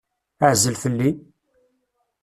[0.51, 1.11] Ɛzel fell-i!